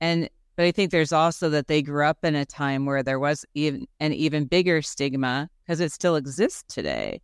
And 0.01 0.29
but 0.55 0.65
I 0.65 0.71
think 0.71 0.91
there's 0.91 1.11
also 1.11 1.49
that 1.49 1.67
they 1.67 1.81
grew 1.81 2.05
up 2.05 2.19
in 2.23 2.33
a 2.33 2.45
time 2.45 2.85
where 2.85 3.03
there 3.03 3.19
was 3.19 3.45
even 3.55 3.87
an 3.99 4.13
even 4.13 4.45
bigger 4.45 4.81
stigma 4.81 5.49
because 5.65 5.81
it 5.81 5.91
still 5.91 6.15
exists 6.15 6.63
today 6.73 7.19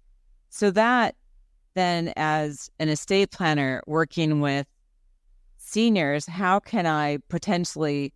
so 0.52 0.70
that 0.72 1.16
then, 1.74 2.12
as 2.18 2.70
an 2.78 2.90
estate 2.90 3.32
planner 3.32 3.82
working 3.88 4.42
with 4.42 4.68
seniors, 5.58 6.28
how 6.28 6.60
can 6.60 6.86
I 6.86 7.20
potentially 7.30 8.14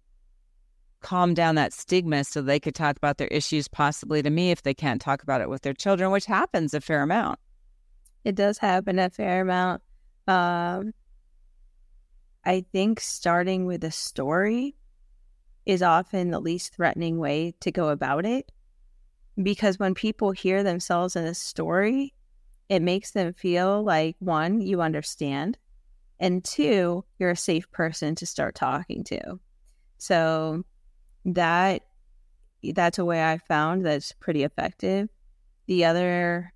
calm 1.01 1.33
down 1.33 1.55
that 1.55 1.71
stigma 1.71 2.25
so 2.25 2.41
they 2.41 2.59
could 2.59 2.75
talk 2.75 2.97
about 2.97 3.17
their 3.17 3.27
issues 3.27 3.69
possibly 3.69 4.21
to 4.21 4.29
me 4.29 4.51
if 4.51 4.63
they 4.63 4.73
can't 4.73 4.99
talk 4.99 5.23
about 5.23 5.39
it 5.39 5.49
with 5.49 5.61
their 5.61 5.73
children, 5.73 6.11
which 6.11 6.25
happens 6.25 6.73
a 6.73 6.81
fair 6.81 7.01
amount. 7.01 7.39
It 8.25 8.35
does 8.35 8.57
happen 8.57 8.97
a 8.97 9.09
fair 9.11 9.41
amount. 9.41 9.83
Um, 10.27 10.93
I 12.43 12.65
think 12.73 12.99
starting 12.99 13.65
with 13.65 13.83
a 13.83 13.91
story 13.91 14.75
is 15.65 15.83
often 15.83 16.31
the 16.31 16.39
least 16.39 16.75
threatening 16.75 17.19
way 17.19 17.53
to 17.59 17.71
go 17.71 17.89
about 17.89 18.25
it 18.25 18.51
because 19.41 19.77
when 19.77 19.93
people 19.93 20.31
hear 20.31 20.63
themselves 20.63 21.15
in 21.15 21.25
a 21.25 21.35
story, 21.35 22.13
it 22.67 22.81
makes 22.81 23.11
them 23.11 23.33
feel 23.33 23.83
like 23.83 24.15
one, 24.19 24.59
you 24.59 24.81
understand, 24.81 25.57
and 26.19 26.43
two, 26.43 27.05
you're 27.19 27.31
a 27.31 27.37
safe 27.37 27.69
person 27.71 28.15
to 28.15 28.25
start 28.25 28.55
talking 28.55 29.03
to. 29.03 29.39
So 29.99 30.63
that 31.25 31.83
that's 32.73 32.97
a 32.97 33.05
way 33.05 33.23
I 33.23 33.37
found 33.37 33.85
that's 33.85 34.13
pretty 34.13 34.43
effective. 34.43 35.09
The 35.67 35.85
other 35.85 36.53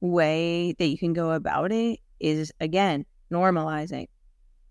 way 0.00 0.74
that 0.78 0.86
you 0.86 0.98
can 0.98 1.12
go 1.12 1.32
about 1.32 1.72
it 1.72 2.00
is 2.18 2.52
again 2.60 3.04
normalizing. 3.32 4.08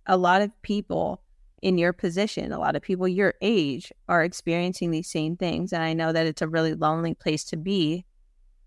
A 0.05 0.17
lot 0.17 0.41
of 0.41 0.51
people 0.61 1.21
in 1.61 1.77
your 1.77 1.93
position, 1.93 2.51
a 2.51 2.59
lot 2.59 2.75
of 2.75 2.81
people 2.81 3.07
your 3.07 3.33
age 3.41 3.91
are 4.07 4.23
experiencing 4.23 4.91
these 4.91 5.09
same 5.09 5.35
things. 5.35 5.73
And 5.73 5.83
I 5.83 5.93
know 5.93 6.11
that 6.11 6.25
it's 6.25 6.41
a 6.41 6.47
really 6.47 6.73
lonely 6.73 7.13
place 7.13 7.43
to 7.45 7.57
be, 7.57 8.05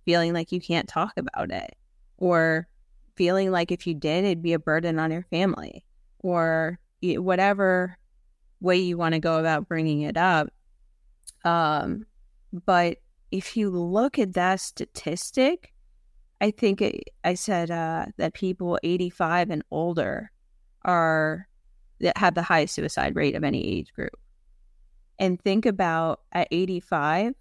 feeling 0.04 0.32
like 0.32 0.52
you 0.52 0.60
can't 0.60 0.88
talk 0.88 1.12
about 1.16 1.50
it 1.50 1.74
or 2.18 2.68
feeling 3.16 3.50
like 3.50 3.70
if 3.70 3.86
you 3.86 3.94
did, 3.94 4.24
it'd 4.24 4.42
be 4.42 4.52
a 4.52 4.58
burden 4.58 4.98
on 4.98 5.10
your 5.10 5.22
family 5.30 5.84
or 6.18 6.78
whatever 7.02 7.96
way 8.60 8.76
you 8.76 8.96
want 8.96 9.14
to 9.14 9.20
go 9.20 9.38
about 9.38 9.68
bringing 9.68 10.02
it 10.02 10.16
up. 10.16 10.48
Um, 11.44 12.06
but 12.66 12.98
if 13.30 13.56
you 13.56 13.70
look 13.70 14.18
at 14.18 14.34
that 14.34 14.60
statistic, 14.60 15.72
I 16.42 16.50
think 16.50 16.82
it, 16.82 17.04
I 17.22 17.34
said 17.34 17.70
uh, 17.70 18.06
that 18.16 18.34
people 18.34 18.76
85 18.82 19.50
and 19.50 19.62
older 19.70 20.32
are 20.84 21.46
that 22.00 22.18
have 22.18 22.34
the 22.34 22.42
highest 22.42 22.74
suicide 22.74 23.14
rate 23.14 23.36
of 23.36 23.44
any 23.44 23.64
age 23.64 23.92
group. 23.94 24.18
And 25.20 25.40
think 25.40 25.66
about 25.66 26.20
at 26.32 26.48
85 26.50 27.34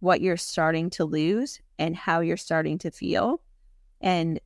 what 0.00 0.20
you're 0.20 0.36
starting 0.36 0.90
to 0.90 1.04
lose 1.04 1.60
and 1.78 1.94
how 1.94 2.18
you're 2.18 2.36
starting 2.36 2.78
to 2.78 2.90
feel 2.90 3.40
and 4.00 4.40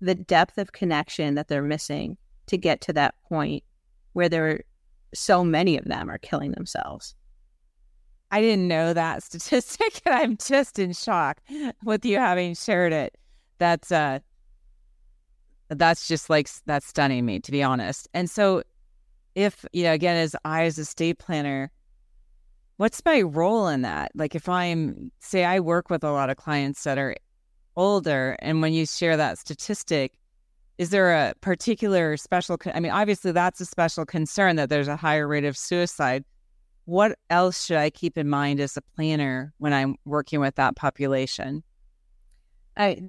the 0.00 0.16
depth 0.16 0.58
of 0.58 0.72
connection 0.72 1.36
that 1.36 1.46
they're 1.46 1.62
missing 1.62 2.16
to 2.46 2.58
get 2.58 2.80
to 2.82 2.92
that 2.94 3.14
point 3.28 3.62
where 4.14 4.28
there 4.28 4.48
are 4.48 4.60
so 5.14 5.44
many 5.44 5.78
of 5.78 5.84
them 5.84 6.10
are 6.10 6.18
killing 6.18 6.50
themselves. 6.52 7.14
I 8.32 8.40
didn't 8.40 8.66
know 8.66 8.92
that 8.92 9.22
statistic 9.22 10.02
and 10.04 10.14
I'm 10.14 10.36
just 10.36 10.80
in 10.80 10.92
shock 10.92 11.40
with 11.84 12.04
you 12.04 12.18
having 12.18 12.54
shared 12.54 12.92
it. 12.92 13.16
That's 13.58 13.92
uh 13.92 14.20
that's 15.68 16.08
just 16.08 16.30
like 16.30 16.48
that's 16.66 16.86
stunning 16.86 17.26
me 17.26 17.40
to 17.40 17.52
be 17.52 17.62
honest. 17.62 18.08
And 18.14 18.30
so 18.30 18.62
if 19.34 19.64
you 19.72 19.84
know 19.84 19.92
again 19.92 20.16
as 20.16 20.34
I 20.44 20.64
as 20.64 20.78
a 20.78 20.82
estate 20.82 21.18
planner 21.18 21.70
what's 22.78 23.04
my 23.04 23.22
role 23.22 23.66
in 23.66 23.82
that? 23.82 24.12
Like 24.14 24.34
if 24.34 24.48
I'm 24.48 25.10
say 25.18 25.44
I 25.44 25.60
work 25.60 25.90
with 25.90 26.04
a 26.04 26.12
lot 26.12 26.30
of 26.30 26.36
clients 26.36 26.84
that 26.84 26.96
are 26.96 27.16
older 27.78 28.36
and 28.40 28.60
when 28.60 28.72
you 28.72 28.84
share 28.84 29.16
that 29.16 29.38
statistic 29.38 30.18
is 30.78 30.90
there 30.90 31.12
a 31.12 31.32
particular 31.40 32.16
special 32.16 32.58
i 32.74 32.80
mean 32.80 32.90
obviously 32.90 33.30
that's 33.30 33.60
a 33.60 33.64
special 33.64 34.04
concern 34.04 34.56
that 34.56 34.68
there's 34.68 34.88
a 34.88 34.96
higher 34.96 35.28
rate 35.28 35.44
of 35.44 35.56
suicide 35.56 36.24
what 36.86 37.16
else 37.30 37.64
should 37.64 37.76
i 37.76 37.88
keep 37.88 38.18
in 38.18 38.28
mind 38.28 38.58
as 38.58 38.76
a 38.76 38.80
planner 38.96 39.54
when 39.58 39.72
i'm 39.72 39.94
working 40.04 40.40
with 40.40 40.56
that 40.56 40.74
population 40.74 41.62
i 42.76 43.00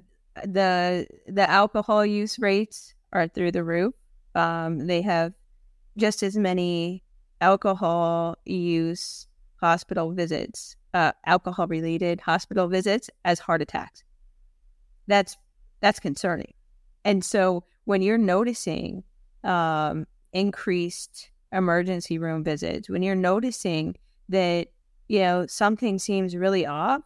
the 0.44 1.06
the 1.26 1.48
alcohol 1.50 2.04
use 2.04 2.38
rates 2.38 2.94
are 3.12 3.28
through 3.28 3.52
the 3.52 3.64
roof 3.64 3.94
um, 4.34 4.86
they 4.86 5.02
have 5.02 5.32
just 5.96 6.22
as 6.22 6.36
many 6.36 7.02
alcohol 7.40 8.36
use 8.44 9.26
hospital 9.60 10.12
visits 10.12 10.76
uh, 10.94 11.12
alcohol 11.26 11.66
related 11.66 12.20
hospital 12.20 12.68
visits 12.68 13.10
as 13.24 13.38
heart 13.38 13.60
attacks 13.60 14.04
that's 15.10 15.36
that's 15.80 16.00
concerning. 16.00 16.54
And 17.04 17.24
so 17.24 17.64
when 17.84 18.02
you're 18.02 18.18
noticing 18.18 19.02
um, 19.44 20.06
increased 20.32 21.30
emergency 21.52 22.18
room 22.18 22.44
visits, 22.44 22.88
when 22.88 23.02
you're 23.02 23.14
noticing 23.14 23.96
that 24.28 24.68
you 25.08 25.20
know 25.20 25.46
something 25.46 25.98
seems 25.98 26.36
really 26.36 26.64
off, 26.64 27.02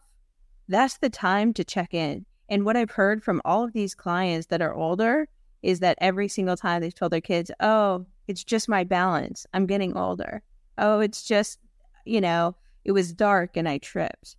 that's 0.67 0.97
the 0.99 1.09
time 1.09 1.53
to 1.53 1.63
check 1.63 1.93
in. 1.93 2.25
And 2.49 2.65
what 2.65 2.77
I've 2.77 2.91
heard 2.91 3.23
from 3.23 3.41
all 3.45 3.63
of 3.63 3.73
these 3.73 3.95
clients 3.95 4.47
that 4.47 4.61
are 4.61 4.73
older 4.73 5.27
is 5.63 5.79
that 5.79 5.97
every 5.99 6.27
single 6.27 6.55
time 6.57 6.81
they've 6.81 6.93
told 6.93 7.11
their 7.11 7.21
kids, 7.21 7.51
"Oh, 7.59 8.05
it's 8.27 8.43
just 8.43 8.69
my 8.69 8.83
balance. 8.83 9.45
I'm 9.53 9.65
getting 9.65 9.97
older. 9.97 10.43
Oh, 10.77 10.99
it's 10.99 11.23
just, 11.23 11.59
you 12.05 12.21
know, 12.21 12.55
it 12.83 12.91
was 12.91 13.13
dark 13.13 13.57
and 13.57 13.67
I 13.67 13.79
tripped." 13.79 14.37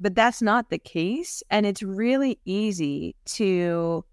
but 0.00 0.14
that's 0.14 0.40
not 0.40 0.70
the 0.70 0.78
case. 0.78 1.42
And 1.50 1.66
it's 1.66 1.82
really 1.82 2.40
easy 2.46 3.14
to 3.26 4.04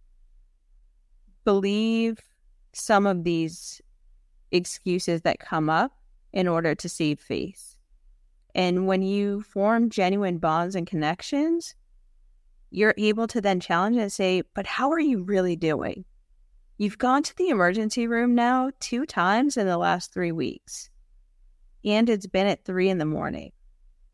believe 1.46 2.20
some 2.74 3.08
of 3.08 3.24
these 3.24 3.82
excuses 4.52 5.22
that 5.22 5.40
come 5.40 5.70
up 5.70 5.94
in 6.34 6.48
order 6.48 6.76
to 6.76 6.90
save 6.90 7.20
face. 7.20 7.78
And 8.54 8.86
when 8.86 9.02
you 9.02 9.42
form 9.42 9.90
genuine 9.90 10.40
bonds 10.40 10.76
and 10.76 10.86
connections, 10.86 11.74
you're 12.70 12.96
able 12.98 13.28
to 13.28 13.42
then 13.42 13.60
challenge 13.60 13.98
and 13.98 14.12
say, 14.12 14.44
but 14.54 14.66
how 14.66 14.92
are 14.92 15.00
you 15.00 15.24
really 15.24 15.56
doing? 15.56 16.06
You've 16.78 16.98
gone 16.98 17.24
to 17.24 17.36
the 17.36 17.50
emergency 17.50 18.08
room 18.08 18.36
now 18.36 18.72
two 18.80 19.06
times 19.06 19.58
in 19.58 19.66
the 19.66 19.78
last 19.78 20.14
three 20.14 20.32
weeks, 20.32 20.90
and 21.84 22.10
it's 22.10 22.28
been 22.28 22.48
at 22.48 22.66
three 22.66 22.90
in 22.90 22.98
the 22.98 23.06
morning. 23.06 23.52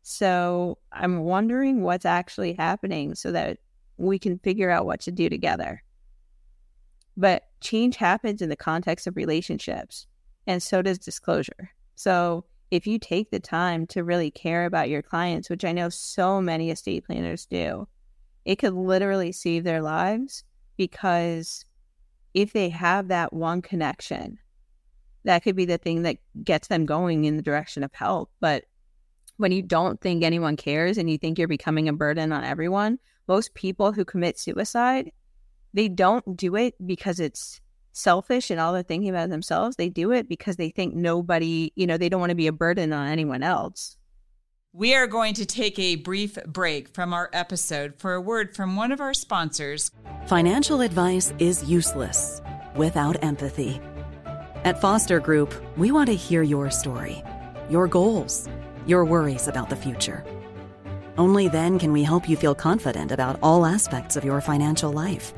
So 0.02 0.78
I'm 0.92 1.20
wondering 1.24 1.82
what's 1.82 2.06
actually 2.06 2.52
happening 2.52 3.14
so 3.14 3.32
that 3.32 3.58
we 3.96 4.18
can 4.18 4.38
figure 4.38 4.70
out 4.70 4.86
what 4.86 5.00
to 5.00 5.12
do 5.12 5.28
together. 5.28 5.82
But 7.16 7.44
change 7.60 7.96
happens 7.96 8.42
in 8.42 8.48
the 8.48 8.56
context 8.56 9.06
of 9.06 9.16
relationships, 9.16 10.06
and 10.46 10.62
so 10.62 10.82
does 10.82 10.98
disclosure. 10.98 11.70
So 11.94 12.44
if 12.70 12.86
you 12.86 12.98
take 12.98 13.30
the 13.30 13.40
time 13.40 13.86
to 13.88 14.04
really 14.04 14.30
care 14.30 14.64
about 14.64 14.88
your 14.88 15.02
clients, 15.02 15.48
which 15.48 15.64
I 15.64 15.72
know 15.72 15.88
so 15.90 16.40
many 16.40 16.70
estate 16.70 17.04
planners 17.04 17.46
do, 17.46 17.86
it 18.44 18.56
could 18.56 18.74
literally 18.74 19.32
save 19.32 19.64
their 19.64 19.82
lives 19.82 20.44
because 20.76 21.64
if 22.34 22.52
they 22.52 22.68
have 22.68 23.08
that 23.08 23.32
one 23.32 23.62
connection, 23.62 24.38
that 25.24 25.42
could 25.42 25.56
be 25.56 25.64
the 25.64 25.78
thing 25.78 26.02
that 26.02 26.18
gets 26.42 26.68
them 26.68 26.84
going 26.84 27.24
in 27.24 27.36
the 27.36 27.42
direction 27.42 27.82
of 27.82 27.92
help. 27.94 28.30
But 28.40 28.64
when 29.36 29.52
you 29.52 29.62
don't 29.62 30.00
think 30.00 30.22
anyone 30.22 30.56
cares 30.56 30.98
and 30.98 31.10
you 31.10 31.18
think 31.18 31.38
you're 31.38 31.48
becoming 31.48 31.88
a 31.88 31.92
burden 31.92 32.32
on 32.32 32.44
everyone, 32.44 32.98
most 33.26 33.54
people 33.54 33.92
who 33.92 34.04
commit 34.04 34.38
suicide, 34.38 35.10
they 35.72 35.88
don't 35.88 36.36
do 36.36 36.54
it 36.56 36.74
because 36.86 37.20
it's 37.20 37.60
selfish 37.92 38.50
and 38.50 38.60
all 38.60 38.72
they're 38.72 38.82
thinking 38.82 39.10
about 39.10 39.30
themselves. 39.30 39.76
They 39.76 39.88
do 39.88 40.12
it 40.12 40.28
because 40.28 40.56
they 40.56 40.70
think 40.70 40.94
nobody, 40.94 41.72
you 41.74 41.86
know, 41.86 41.96
they 41.96 42.08
don't 42.08 42.20
want 42.20 42.30
to 42.30 42.36
be 42.36 42.46
a 42.46 42.52
burden 42.52 42.92
on 42.92 43.08
anyone 43.08 43.42
else. 43.42 43.96
We 44.76 44.92
are 44.96 45.06
going 45.06 45.34
to 45.34 45.46
take 45.46 45.78
a 45.78 45.94
brief 45.94 46.36
break 46.48 46.88
from 46.88 47.14
our 47.14 47.30
episode 47.32 47.94
for 47.96 48.14
a 48.14 48.20
word 48.20 48.56
from 48.56 48.74
one 48.74 48.90
of 48.90 49.00
our 49.00 49.14
sponsors. 49.14 49.92
Financial 50.26 50.80
advice 50.80 51.32
is 51.38 51.62
useless 51.62 52.42
without 52.74 53.22
empathy. 53.22 53.80
At 54.64 54.80
Foster 54.80 55.20
Group, 55.20 55.54
we 55.76 55.92
want 55.92 56.08
to 56.08 56.16
hear 56.16 56.42
your 56.42 56.72
story, 56.72 57.22
your 57.70 57.86
goals, 57.86 58.48
your 58.84 59.04
worries 59.04 59.46
about 59.46 59.70
the 59.70 59.76
future. 59.76 60.24
Only 61.16 61.46
then 61.46 61.78
can 61.78 61.92
we 61.92 62.02
help 62.02 62.28
you 62.28 62.36
feel 62.36 62.56
confident 62.56 63.12
about 63.12 63.38
all 63.44 63.64
aspects 63.64 64.16
of 64.16 64.24
your 64.24 64.40
financial 64.40 64.92
life. 64.92 65.32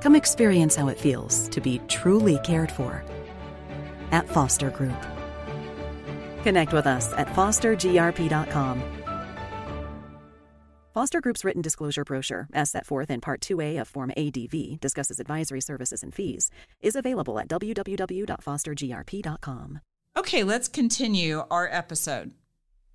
Come 0.00 0.14
experience 0.14 0.76
how 0.76 0.86
it 0.86 1.00
feels 1.00 1.48
to 1.48 1.60
be 1.60 1.80
truly 1.88 2.38
cared 2.44 2.70
for 2.70 3.02
at 4.12 4.28
Foster 4.28 4.70
Group. 4.70 5.17
Connect 6.48 6.72
with 6.72 6.86
us 6.86 7.12
at 7.12 7.28
fostergrp.com. 7.28 8.82
Foster 10.94 11.20
Group's 11.20 11.44
written 11.44 11.60
disclosure 11.60 12.04
brochure, 12.04 12.48
as 12.54 12.70
set 12.70 12.86
forth 12.86 13.10
in 13.10 13.20
Part 13.20 13.42
2A 13.42 13.78
of 13.78 13.86
Form 13.86 14.10
ADV, 14.16 14.80
discusses 14.80 15.20
advisory 15.20 15.60
services 15.60 16.02
and 16.02 16.14
fees, 16.14 16.50
is 16.80 16.96
available 16.96 17.38
at 17.38 17.48
www.fostergrp.com. 17.48 19.80
Okay, 20.16 20.42
let's 20.42 20.68
continue 20.68 21.44
our 21.50 21.68
episode. 21.70 22.30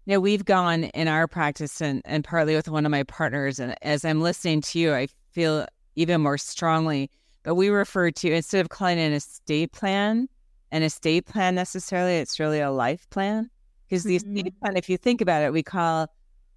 Now, 0.07 0.17
we've 0.17 0.45
gone 0.45 0.85
in 0.85 1.07
our 1.07 1.27
practice 1.27 1.79
and, 1.79 2.01
and 2.05 2.23
partly 2.23 2.55
with 2.55 2.67
one 2.67 2.87
of 2.87 2.91
my 2.91 3.03
partners, 3.03 3.59
and 3.59 3.75
as 3.83 4.03
I'm 4.03 4.21
listening 4.21 4.61
to 4.61 4.79
you, 4.79 4.95
I 4.95 5.09
feel 5.31 5.67
even 5.95 6.21
more 6.21 6.39
strongly. 6.39 7.11
But 7.43 7.53
we 7.53 7.69
refer 7.69 8.09
to, 8.09 8.33
instead 8.33 8.61
of 8.61 8.69
calling 8.69 8.97
it 8.97 9.05
an 9.05 9.13
estate 9.13 9.73
plan, 9.73 10.27
an 10.73 10.83
estate 10.83 11.27
plan 11.27 11.53
necessarily, 11.55 12.15
it's 12.15 12.39
really 12.39 12.59
a 12.59 12.71
life 12.71 13.09
plan. 13.11 13.49
Because 13.87 14.03
the 14.03 14.17
mm-hmm. 14.17 14.37
estate 14.37 14.59
plan, 14.59 14.75
if 14.75 14.89
you 14.89 14.97
think 14.97 15.21
about 15.21 15.43
it, 15.43 15.53
we 15.53 15.63
call 15.63 16.07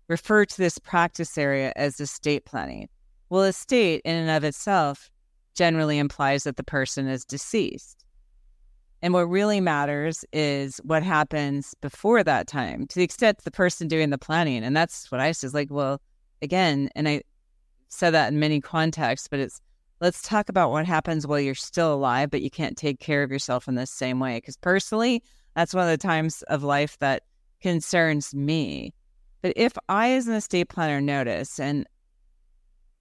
refer 0.09 0.45
to 0.45 0.57
this 0.57 0.79
practice 0.79 1.37
area 1.37 1.73
as 1.77 2.01
estate 2.01 2.47
planning. 2.47 2.89
Well, 3.29 3.43
estate 3.43 4.01
in 4.05 4.17
and 4.17 4.31
of 4.31 4.43
itself 4.43 5.11
generally 5.55 5.99
implies 5.99 6.45
that 6.45 6.57
the 6.57 6.65
person 6.65 7.09
is 7.09 7.25
deceased. 7.25 8.05
And 9.03 9.13
what 9.13 9.29
really 9.29 9.61
matters 9.61 10.25
is 10.33 10.81
what 10.83 11.03
happens 11.03 11.75
before 11.83 12.25
that 12.25 12.47
time, 12.47 12.87
to 12.87 12.95
the 12.95 13.05
extent 13.05 13.45
the 13.45 13.51
person 13.51 13.87
doing 13.87 14.09
the 14.09 14.19
planning. 14.19 14.65
And 14.65 14.75
that's 14.75 15.13
what 15.13 15.21
I 15.21 15.33
said, 15.33 15.53
like, 15.53 15.71
well, 15.71 16.01
again, 16.41 16.89
and 16.97 17.07
I 17.07 17.23
said 17.89 18.13
that 18.13 18.33
in 18.33 18.41
many 18.41 18.63
contexts, 18.63 19.29
but 19.29 19.41
it's 19.41 19.61
let's 20.00 20.23
talk 20.23 20.49
about 20.49 20.71
what 20.71 20.87
happens 20.87 21.26
while 21.26 21.41
you're 21.41 21.55
still 21.55 21.95
alive, 21.95 22.31
but 22.31 22.43
you 22.43 22.50
can't 22.50 22.76
take 22.76 23.00
care 23.00 23.23
of 23.23 23.31
yourself 23.31 23.69
in 23.69 23.75
the 23.75 23.87
same 23.87 24.21
way. 24.21 24.37
Because 24.38 24.57
personally, 24.57 25.23
that's 25.55 25.75
one 25.75 25.85
of 25.85 25.91
the 25.91 26.07
times 26.07 26.43
of 26.43 26.62
life 26.62 26.99
that 26.99 27.23
concerns 27.61 28.35
me 28.35 28.93
but 29.47 29.53
if 29.55 29.75
I, 29.88 30.11
as 30.11 30.26
an 30.26 30.35
estate 30.35 30.69
planner, 30.69 31.00
notice, 31.00 31.61
and 31.61 31.87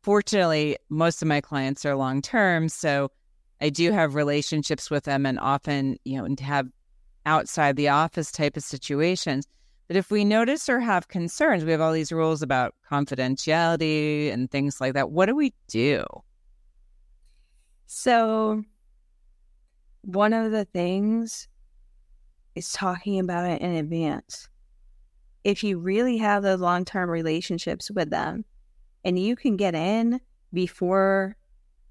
fortunately, 0.04 0.78
most 0.90 1.24
of 1.24 1.28
my 1.28 1.42
clients 1.42 1.84
are 1.86 1.96
long 1.96 2.22
term, 2.22 2.70
so 2.70 3.10
I 3.62 3.70
do 3.70 3.92
have 3.92 4.14
relationships 4.14 4.92
with 4.92 5.06
them 5.06 5.26
and 5.26 5.40
often, 5.40 5.98
you 6.04 6.22
know, 6.22 6.36
have 6.42 6.68
outside 7.26 7.78
the 7.78 7.90
office 7.90 8.32
type 8.32 8.58
of 8.58 8.64
situations. 8.64 9.48
But 9.88 9.98
if 9.98 10.12
we 10.12 10.24
notice 10.24 10.70
or 10.70 10.80
have 10.80 11.08
concerns, 11.08 11.66
we 11.66 11.72
have 11.72 11.82
all 11.82 11.94
these 11.94 12.12
rules 12.12 12.44
about 12.44 12.76
confidentiality 12.88 14.32
and 14.32 14.52
things 14.52 14.80
like 14.80 14.94
that. 14.94 15.10
What 15.10 15.26
do 15.26 15.36
we 15.36 15.52
do? 15.68 16.06
So, 17.88 18.64
one 20.02 20.34
of 20.34 20.52
the 20.52 20.66
things 20.66 21.48
is 22.56 22.72
talking 22.72 23.20
about 23.20 23.50
it 23.50 23.62
in 23.62 23.72
advance. 23.76 24.50
If 25.44 25.64
you 25.64 25.78
really 25.78 26.18
have 26.18 26.44
those 26.44 26.60
long 26.60 26.86
term 26.86 27.10
relationships 27.10 27.92
with 27.92 28.10
them 28.10 28.46
and 29.04 29.20
you 29.20 29.36
can 29.36 29.58
get 29.58 29.76
in 29.76 30.20
before 30.54 31.36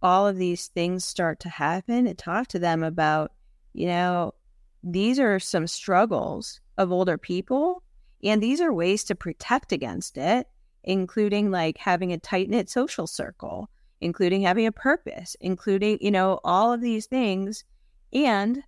all 0.02 0.26
of 0.26 0.36
these 0.36 0.68
things 0.68 1.04
start 1.04 1.40
to 1.40 1.48
happen 1.48 2.06
and 2.06 2.18
talk 2.18 2.48
to 2.48 2.58
them 2.58 2.82
about, 2.82 3.32
you 3.72 3.86
know, 3.86 4.34
these 4.82 5.18
are 5.18 5.38
some 5.38 5.66
struggles 5.66 6.60
of 6.76 6.92
older 6.92 7.16
people 7.16 7.82
and 8.22 8.42
these 8.42 8.60
are 8.60 8.72
ways 8.72 9.04
to 9.04 9.14
protect 9.14 9.72
against 9.72 10.18
it, 10.18 10.48
including 10.82 11.50
like 11.50 11.78
having 11.78 12.12
a 12.12 12.18
tight 12.18 12.48
knit 12.48 12.68
social 12.68 13.06
circle, 13.06 13.68
including 14.04 14.42
having 14.42 14.66
a 14.66 14.72
purpose, 14.72 15.34
including, 15.40 15.98
you 16.00 16.10
know, 16.10 16.38
all 16.44 16.72
of 16.72 16.82
these 16.82 17.06
things. 17.06 17.64
And 18.12 18.62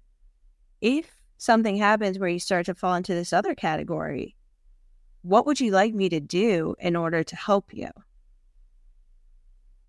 if 0.80 1.06
something 1.36 1.76
happens 1.76 2.18
where 2.18 2.28
you 2.28 2.40
start 2.40 2.66
to 2.66 2.74
fall 2.74 2.94
into 2.94 3.14
this 3.14 3.32
other 3.32 3.54
category, 3.54 4.34
what 5.22 5.44
would 5.46 5.60
you 5.60 5.70
like 5.70 5.94
me 5.94 6.08
to 6.08 6.20
do 6.20 6.74
in 6.78 6.96
order 6.96 7.22
to 7.22 7.36
help 7.36 7.74
you? 7.74 7.88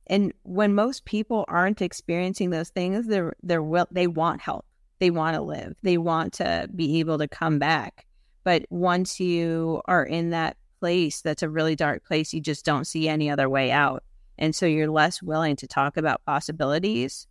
And 0.08 0.34
when 0.44 0.76
most 0.76 1.06
people 1.06 1.46
aren't 1.48 1.82
experiencing 1.82 2.50
those 2.50 2.70
things, 2.70 3.08
they're 3.08 3.36
they're 3.44 3.64
will 3.64 3.88
they 3.92 4.08
want 4.08 4.42
help. 4.42 4.66
They 5.00 5.12
want 5.12 5.36
to 5.36 5.42
live. 5.42 5.76
They 5.84 5.98
want 5.98 6.34
to 6.34 6.70
be 6.76 7.00
able 7.00 7.18
to 7.20 7.28
come 7.28 7.60
back. 7.60 8.06
But 8.44 8.66
once 8.70 9.20
you 9.20 9.82
are 9.86 10.04
in 10.04 10.32
that 10.32 10.58
place 10.80 11.22
that's 11.22 11.44
a 11.44 11.50
really 11.50 11.76
dark 11.76 12.06
place, 12.06 12.34
you 12.34 12.42
just 12.42 12.66
don't 12.66 12.86
see 12.86 13.08
any 13.08 13.30
other 13.30 13.50
way 13.50 13.72
out. 13.72 14.04
And 14.38 14.56
so 14.56 14.66
you're 14.66 14.90
less 14.90 15.22
willing 15.22 15.56
to 15.58 15.68
talk 15.68 15.98
about 15.98 16.24
possibilities 16.26 17.28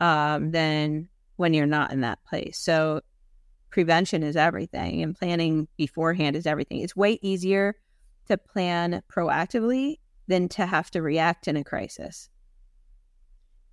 um, 0.00 0.50
than 0.50 1.08
when 1.36 1.54
you're 1.54 1.66
not 1.66 1.92
in 1.92 2.00
that 2.02 2.22
place. 2.24 2.58
So 2.58 3.00
prevention 3.70 4.22
is 4.22 4.36
everything 4.36 5.02
and 5.02 5.16
planning 5.16 5.66
beforehand 5.76 6.36
is 6.36 6.46
everything. 6.46 6.80
It's 6.80 6.94
way 6.94 7.18
easier 7.22 7.74
to 8.28 8.36
plan 8.36 9.02
proactively 9.10 9.96
than 10.28 10.48
to 10.50 10.66
have 10.66 10.90
to 10.92 11.02
react 11.02 11.48
in 11.48 11.56
a 11.56 11.64
crisis. 11.64 12.28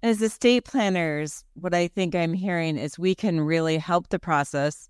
As 0.01 0.21
estate 0.21 0.63
planners, 0.63 1.43
what 1.55 1.73
I 1.73 1.89
think 1.89 2.15
I'm 2.15 2.33
hearing 2.33 2.77
is 2.77 2.97
we 2.97 3.13
can 3.13 3.41
really 3.41 3.77
help 3.77 4.09
the 4.09 4.19
process 4.19 4.89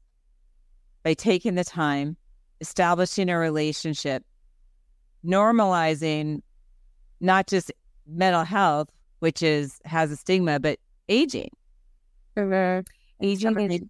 by 1.03 1.15
taking 1.15 1.55
the 1.55 1.63
time, 1.63 2.15
establishing 2.61 3.29
a 3.29 3.37
relationship, 3.39 4.23
normalizing 5.25 6.41
not 7.19 7.47
just 7.47 7.71
mental 8.07 8.43
health, 8.43 8.89
which 9.19 9.41
is 9.41 9.79
has 9.85 10.11
a 10.11 10.15
stigma, 10.15 10.59
but 10.59 10.79
aging. 11.07 11.49
Mm-hmm. 12.37 12.81
Aging 13.21 13.71
is 13.71 13.81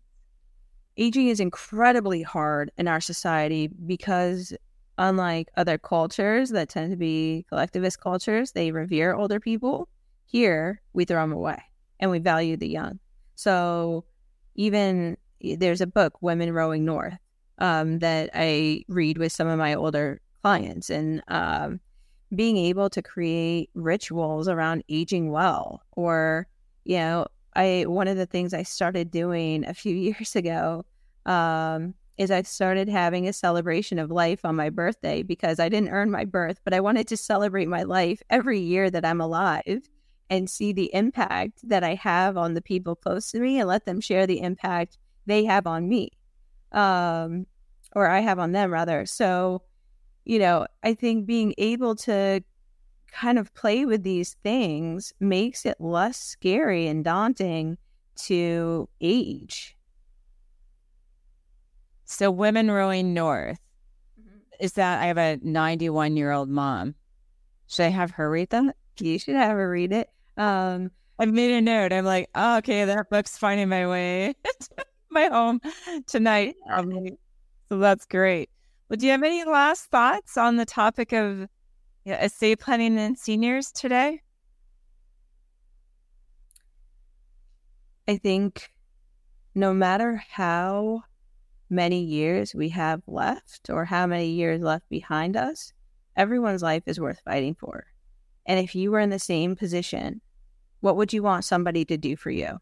aging 0.97 1.27
is 1.27 1.39
incredibly 1.39 2.21
hard 2.21 2.71
in 2.77 2.87
our 2.87 2.99
society 2.99 3.69
because 3.85 4.53
unlike 4.97 5.47
other 5.55 5.77
cultures 5.77 6.49
that 6.49 6.69
tend 6.69 6.91
to 6.91 6.97
be 6.97 7.45
collectivist 7.49 8.01
cultures, 8.01 8.51
they 8.51 8.71
revere 8.71 9.13
older 9.13 9.39
people. 9.39 9.87
Here, 10.25 10.81
we 10.93 11.05
throw 11.05 11.21
them 11.21 11.31
away 11.31 11.63
and 11.99 12.11
we 12.11 12.19
value 12.19 12.57
the 12.57 12.67
young. 12.67 12.99
So, 13.35 14.03
even 14.55 15.17
there's 15.41 15.81
a 15.81 15.87
book, 15.87 16.21
Women 16.21 16.51
Rowing 16.53 16.83
North, 16.83 17.17
um, 17.59 17.99
that 17.99 18.29
I 18.33 18.83
read 18.89 19.17
with 19.17 19.31
some 19.31 19.47
of 19.47 19.57
my 19.57 19.73
older 19.73 20.19
clients, 20.43 20.89
and 20.89 21.23
um, 21.29 21.79
being 22.35 22.57
able 22.57 22.89
to 22.89 23.01
create 23.01 23.69
rituals 23.73 24.47
around 24.47 24.83
aging 24.89 25.31
well, 25.31 25.81
or 25.93 26.47
you 26.83 26.97
know, 26.97 27.25
I 27.55 27.85
one 27.87 28.07
of 28.07 28.17
the 28.17 28.25
things 28.25 28.53
I 28.53 28.63
started 28.63 29.11
doing 29.11 29.65
a 29.65 29.73
few 29.73 29.95
years 30.07 30.35
ago 30.35 30.85
um, 31.25 31.93
is 32.17 32.31
I 32.31 32.41
started 32.41 32.89
having 32.89 33.27
a 33.27 33.33
celebration 33.33 33.97
of 33.97 34.11
life 34.11 34.43
on 34.43 34.55
my 34.55 34.69
birthday 34.69 35.23
because 35.23 35.59
I 35.59 35.69
didn't 35.69 35.89
earn 35.89 36.11
my 36.11 36.25
birth, 36.25 36.59
but 36.63 36.73
I 36.73 36.81
wanted 36.81 37.07
to 37.07 37.17
celebrate 37.17 37.67
my 37.67 37.83
life 37.83 38.21
every 38.29 38.59
year 38.59 38.89
that 38.91 39.05
I'm 39.05 39.21
alive 39.21 39.89
and 40.29 40.49
see 40.49 40.73
the 40.73 40.93
impact 40.93 41.67
that 41.67 41.83
I 41.83 41.95
have 41.95 42.37
on 42.37 42.53
the 42.53 42.61
people 42.61 42.95
close 42.95 43.31
to 43.31 43.39
me 43.39 43.59
and 43.59 43.67
let 43.67 43.85
them 43.85 44.01
share 44.01 44.27
the 44.27 44.41
impact 44.41 44.97
they 45.25 45.45
have 45.45 45.65
on 45.65 45.87
me, 45.87 46.11
um, 46.71 47.47
or 47.95 48.07
I 48.07 48.19
have 48.19 48.37
on 48.37 48.51
them 48.51 48.71
rather. 48.71 49.05
So, 49.05 49.61
you 50.29 50.37
know, 50.37 50.67
I 50.83 50.93
think 50.93 51.25
being 51.25 51.55
able 51.57 51.95
to 51.95 52.43
kind 53.11 53.39
of 53.39 53.51
play 53.55 53.85
with 53.85 54.03
these 54.03 54.35
things 54.43 55.11
makes 55.19 55.65
it 55.65 55.81
less 55.81 56.19
scary 56.19 56.85
and 56.85 57.03
daunting 57.03 57.79
to 58.27 58.87
age. 59.01 59.75
So, 62.05 62.29
Women 62.29 62.69
Rowing 62.69 63.11
North 63.11 63.57
mm-hmm. 64.21 64.37
is 64.59 64.73
that 64.73 65.01
I 65.01 65.07
have 65.07 65.17
a 65.17 65.39
91 65.41 66.15
year 66.15 66.31
old 66.31 66.47
mom. 66.47 66.93
Should 67.65 67.87
I 67.87 67.89
have 67.89 68.11
her 68.11 68.29
read 68.29 68.51
that? 68.51 68.75
You 68.99 69.17
should 69.17 69.33
have 69.33 69.57
her 69.57 69.67
read 69.67 69.91
it. 69.91 70.11
Um, 70.37 70.91
I've 71.17 71.33
made 71.33 71.55
a 71.55 71.61
note. 71.61 71.91
I'm 71.91 72.05
like, 72.05 72.29
oh, 72.35 72.57
okay, 72.57 72.85
that 72.85 73.09
book's 73.09 73.35
finding 73.35 73.69
my 73.69 73.87
way 73.87 74.35
to 74.77 74.85
my 75.09 75.25
home 75.25 75.59
tonight. 76.05 76.53
So 77.69 77.79
that's 77.79 78.05
great. 78.05 78.51
Well, 78.89 78.97
do 78.97 79.05
you 79.05 79.11
have 79.11 79.21
any 79.21 79.43
last 79.43 79.85
thoughts 79.91 80.35
on 80.35 80.55
the 80.55 80.65
topic 80.65 81.13
of 81.13 81.47
yeah, 82.05 82.23
estate 82.25 82.59
planning 82.59 82.97
and 82.97 83.17
seniors 83.17 83.71
today? 83.71 84.21
I 88.07 88.17
think 88.17 88.71
no 89.53 89.75
matter 89.75 90.23
how 90.31 91.03
many 91.69 92.01
years 92.01 92.55
we 92.55 92.69
have 92.69 93.03
left 93.05 93.69
or 93.69 93.85
how 93.85 94.07
many 94.07 94.29
years 94.31 94.61
left 94.61 94.89
behind 94.89 95.37
us, 95.37 95.71
everyone's 96.17 96.63
life 96.63 96.83
is 96.87 96.99
worth 96.99 97.21
fighting 97.23 97.53
for. 97.53 97.85
And 98.47 98.59
if 98.59 98.73
you 98.73 98.89
were 98.89 98.99
in 98.99 99.11
the 99.11 99.19
same 99.19 99.55
position, 99.55 100.21
what 100.79 100.95
would 100.95 101.13
you 101.13 101.21
want 101.21 101.45
somebody 101.45 101.85
to 101.85 101.97
do 101.97 102.15
for 102.15 102.31
you? 102.31 102.57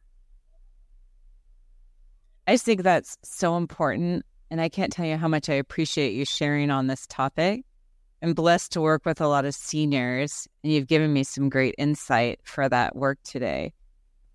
I 2.45 2.53
just 2.53 2.65
think 2.65 2.83
that's 2.83 3.17
so 3.23 3.55
important. 3.55 4.25
And 4.49 4.61
I 4.61 4.69
can't 4.69 4.91
tell 4.91 5.05
you 5.05 5.17
how 5.17 5.27
much 5.27 5.49
I 5.49 5.55
appreciate 5.55 6.13
you 6.13 6.25
sharing 6.25 6.71
on 6.71 6.87
this 6.87 7.05
topic. 7.07 7.63
I'm 8.21 8.33
blessed 8.33 8.71
to 8.73 8.81
work 8.81 9.05
with 9.05 9.21
a 9.21 9.27
lot 9.27 9.45
of 9.45 9.53
seniors, 9.53 10.47
and 10.63 10.73
you've 10.73 10.87
given 10.87 11.13
me 11.13 11.23
some 11.23 11.49
great 11.49 11.75
insight 11.77 12.39
for 12.43 12.67
that 12.67 12.95
work 12.95 13.19
today. 13.23 13.73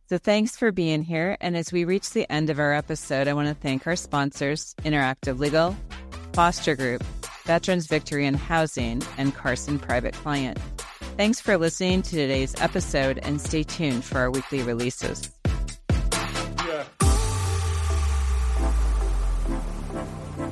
So 0.08 0.18
thanks 0.18 0.56
for 0.56 0.70
being 0.70 1.02
here. 1.02 1.36
And 1.40 1.56
as 1.56 1.72
we 1.72 1.84
reach 1.84 2.10
the 2.10 2.30
end 2.30 2.50
of 2.50 2.58
our 2.58 2.74
episode, 2.74 3.28
I 3.28 3.32
want 3.32 3.48
to 3.48 3.54
thank 3.54 3.86
our 3.86 3.96
sponsors 3.96 4.74
Interactive 4.84 5.38
Legal, 5.38 5.76
Foster 6.32 6.76
Group, 6.76 7.02
Veterans 7.44 7.86
Victory 7.86 8.26
in 8.26 8.34
Housing, 8.34 9.02
and 9.18 9.34
Carson 9.34 9.78
Private 9.78 10.14
Client. 10.14 10.58
Thanks 11.16 11.40
for 11.40 11.56
listening 11.56 12.02
to 12.02 12.10
today's 12.10 12.54
episode 12.60 13.18
and 13.22 13.40
stay 13.40 13.62
tuned 13.62 14.04
for 14.04 14.18
our 14.18 14.30
weekly 14.30 14.62
releases. 14.62 15.30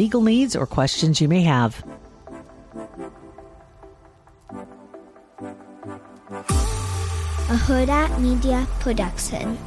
legal 0.00 0.22
needs 0.22 0.56
or 0.56 0.66
questions 0.66 1.20
you 1.20 1.28
may 1.28 1.42
have. 1.42 1.84
A 7.50 7.56
Hurrdat 7.66 8.18
Media 8.18 8.66
Production. 8.80 9.58